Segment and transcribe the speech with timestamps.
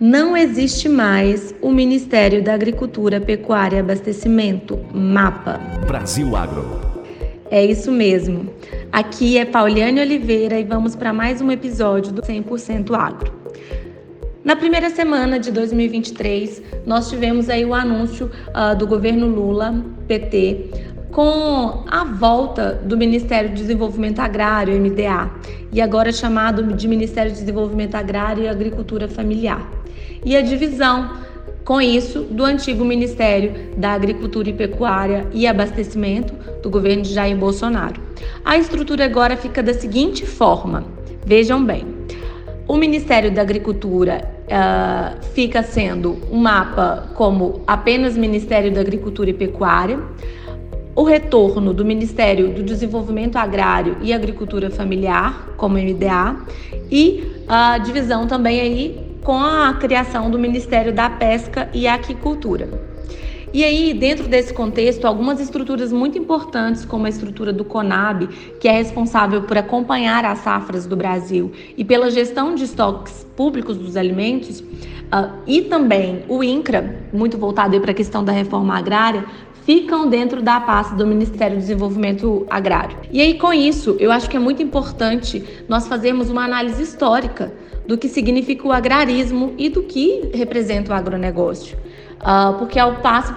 [0.00, 5.60] não existe mais o Ministério da Agricultura, Pecuária e Abastecimento, MAPA.
[5.86, 6.80] Brasil Agro.
[7.50, 8.48] É isso mesmo.
[8.90, 13.30] Aqui é Pauliane Oliveira e vamos para mais um episódio do 100% Agro.
[14.42, 20.70] Na primeira semana de 2023, nós tivemos aí o anúncio uh, do governo Lula, PT,
[21.12, 25.30] com a volta do Ministério do Desenvolvimento Agrário, MDA,
[25.70, 29.79] e agora chamado de Ministério do Desenvolvimento Agrário e Agricultura Familiar
[30.24, 31.18] e a divisão,
[31.64, 37.36] com isso, do antigo Ministério da Agricultura e Pecuária e Abastecimento do governo de Jair
[37.36, 38.00] Bolsonaro.
[38.44, 40.84] A estrutura agora fica da seguinte forma:
[41.24, 41.86] vejam bem.
[42.66, 49.34] O Ministério da Agricultura uh, fica sendo um mapa como apenas Ministério da Agricultura e
[49.34, 49.98] Pecuária,
[50.94, 56.36] o retorno do Ministério do Desenvolvimento Agrário e Agricultura Familiar, como MDA,
[56.90, 62.90] e a divisão também aí com a criação do Ministério da Pesca e Aquicultura.
[63.52, 68.28] E aí, dentro desse contexto, algumas estruturas muito importantes, como a estrutura do CONAB,
[68.60, 73.76] que é responsável por acompanhar as safras do Brasil e pela gestão de estoques públicos
[73.76, 79.24] dos alimentos, uh, e também o INCRA, muito voltado para a questão da reforma agrária,
[79.64, 82.96] ficam dentro da pasta do Ministério do Desenvolvimento Agrário.
[83.10, 87.52] E aí, com isso, eu acho que é muito importante nós fazermos uma análise histórica
[87.86, 91.76] do que significa o agrarismo e do que representa o agronegócio.
[92.20, 93.34] Uh, porque ao passo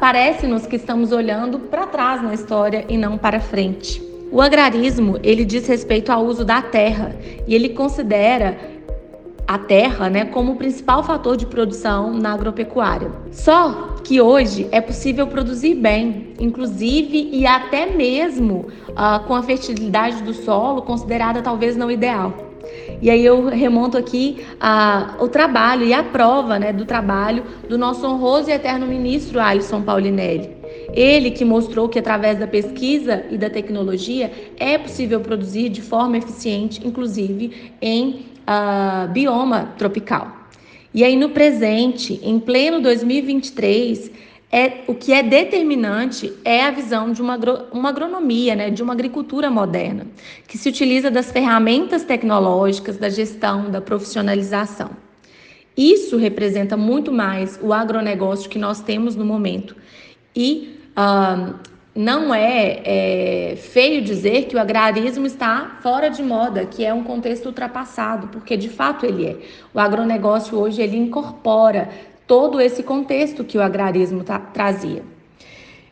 [0.00, 4.02] parece-nos que estamos olhando para trás na história e não para frente.
[4.30, 7.14] O agrarismo ele diz respeito ao uso da terra
[7.46, 8.75] e ele considera
[9.46, 13.12] a terra né, como principal fator de produção na agropecuária.
[13.30, 20.22] Só que hoje é possível produzir bem, inclusive e até mesmo uh, com a fertilidade
[20.22, 22.32] do solo considerada talvez não ideal.
[23.00, 27.76] E aí eu remonto aqui a, o trabalho e a prova né, do trabalho do
[27.76, 30.55] nosso honroso e eterno ministro Alisson Paulinelli.
[30.92, 36.18] Ele que mostrou que através da pesquisa e da tecnologia é possível produzir de forma
[36.18, 40.48] eficiente, inclusive em uh, bioma tropical.
[40.94, 44.10] E aí no presente, em pleno 2023,
[44.50, 47.38] é, o que é determinante é a visão de uma,
[47.72, 50.06] uma agronomia, né, de uma agricultura moderna,
[50.46, 54.90] que se utiliza das ferramentas tecnológicas, da gestão, da profissionalização.
[55.76, 59.76] Isso representa muito mais o agronegócio que nós temos no momento.
[60.34, 60.75] E
[61.94, 67.02] não é, é, feio dizer que o agrarismo está fora de moda, que é um
[67.02, 69.36] contexto ultrapassado, porque de fato ele é.
[69.72, 71.88] O agronegócio hoje ele incorpora
[72.26, 75.02] todo esse contexto que o agrarismo tra trazia.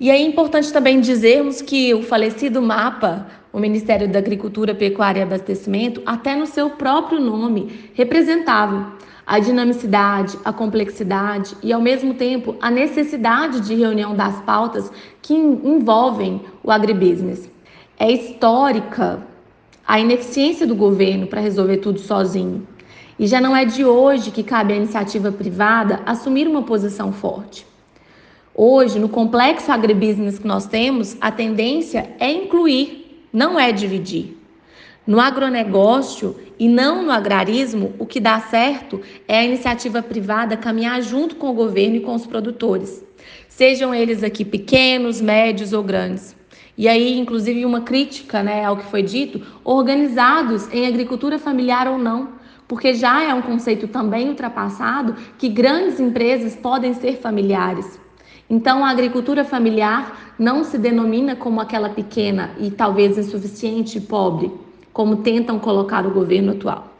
[0.00, 5.22] E é importante também dizermos que o falecido MAPA, o Ministério da Agricultura, Pecuária e
[5.22, 8.92] Abastecimento, até no seu próprio nome, representava
[9.26, 15.34] a dinamicidade, a complexidade e, ao mesmo tempo, a necessidade de reunião das pautas que
[15.34, 17.50] envolvem o agribusiness.
[17.98, 19.22] É histórica
[19.86, 22.66] a ineficiência do governo para resolver tudo sozinho.
[23.18, 27.66] E já não é de hoje que cabe à iniciativa privada assumir uma posição forte.
[28.54, 32.97] Hoje, no complexo agribusiness que nós temos, a tendência é incluir,
[33.32, 34.36] não é dividir.
[35.06, 41.00] No agronegócio e não no agrarismo, o que dá certo é a iniciativa privada caminhar
[41.00, 43.02] junto com o governo e com os produtores,
[43.48, 46.36] sejam eles aqui pequenos, médios ou grandes.
[46.76, 51.98] E aí, inclusive, uma crítica né, ao que foi dito, organizados em agricultura familiar ou
[51.98, 52.34] não,
[52.68, 57.98] porque já é um conceito também ultrapassado que grandes empresas podem ser familiares.
[58.50, 64.50] Então, a agricultura familiar não se denomina como aquela pequena e talvez insuficiente e pobre,
[64.92, 66.94] como tentam colocar o governo atual.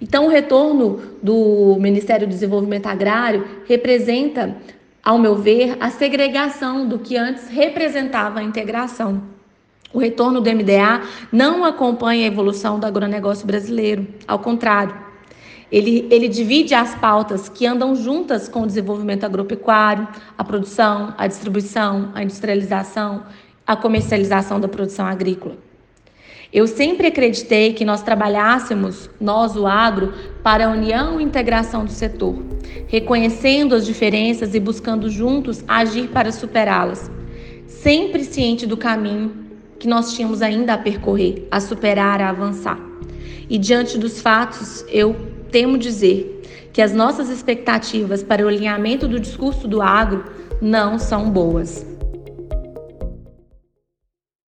[0.00, 4.56] Então, o retorno do Ministério do Desenvolvimento Agrário representa,
[5.02, 9.22] ao meu ver, a segregação do que antes representava a integração.
[9.92, 11.02] O retorno do MDA
[11.32, 15.05] não acompanha a evolução do agronegócio brasileiro, ao contrário.
[15.70, 20.06] Ele, ele divide as pautas que andam juntas com o desenvolvimento agropecuário,
[20.38, 23.24] a produção, a distribuição, a industrialização,
[23.66, 25.56] a comercialização da produção agrícola.
[26.52, 31.90] Eu sempre acreditei que nós trabalhássemos, nós, o agro, para a união e integração do
[31.90, 32.36] setor,
[32.86, 37.10] reconhecendo as diferenças e buscando juntos agir para superá-las,
[37.66, 39.44] sempre ciente do caminho
[39.78, 42.78] que nós tínhamos ainda a percorrer, a superar, a avançar.
[43.50, 49.18] E diante dos fatos, eu temo dizer que as nossas expectativas para o alinhamento do
[49.18, 50.24] discurso do agro
[50.60, 51.95] não são boas.